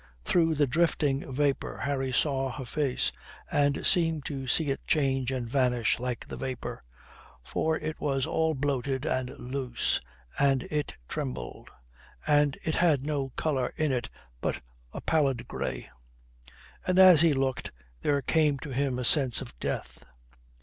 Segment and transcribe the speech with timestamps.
[0.23, 3.11] Through the drifting vapour Harry saw her face,
[3.51, 6.81] and seemed to see it change and vanish like the vapour.
[7.43, 10.01] For it was all bloated and loose,
[10.39, 11.69] and it trembled,
[12.25, 14.09] and it had no colour in it
[14.41, 14.61] but
[14.91, 15.87] a pallid grey.
[16.87, 17.71] And as he looked
[18.01, 20.03] there came to him a sense of death.